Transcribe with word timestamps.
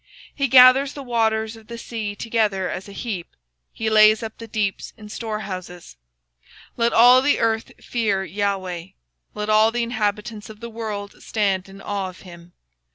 He 0.33 0.47
gathereth 0.47 0.95
the 0.95 1.03
waters 1.03 1.55
of 1.55 1.67
the 1.67 1.77
sea 1.77 2.15
together 2.15 2.67
as 2.71 2.87
an 2.87 2.95
heap: 2.95 3.35
He 3.71 3.87
layeth 3.87 4.23
up 4.23 4.39
the 4.39 4.47
depth 4.47 4.93
in 4.97 5.09
storehouses. 5.09 5.95
Let 6.75 6.91
all 6.91 7.21
the 7.21 7.37
earth 7.39 7.71
fear 7.77 8.25
the 8.25 8.57
LORD: 8.57 8.93
Let 9.35 9.47
all 9.51 9.69
the 9.71 9.83
inhabitants 9.83 10.49
of 10.49 10.59
the 10.59 10.71
world 10.71 11.21
stand 11.21 11.69
in 11.69 11.81
awe 11.83 12.09
of 12.09 12.21
him. 12.21 12.53